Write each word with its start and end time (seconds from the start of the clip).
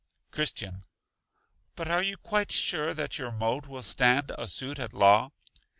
Christian. 0.31 0.83
But 1.75 1.87
are 1.87 2.01
you 2.01 2.17
quite 2.17 2.51
sure 2.51 2.91
that 2.95 3.19
your 3.19 3.31
mode 3.31 3.67
will 3.67 3.83
stand 3.83 4.31
a 4.35 4.47
suit 4.47 4.79
at 4.79 4.93
law? 4.95 5.29